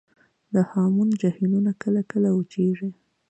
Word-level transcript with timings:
د 0.53 0.55
هامون 0.69 1.09
جهیلونه 1.21 1.71
کله 1.83 2.01
کله 2.11 2.29
وچیږي 2.33 2.89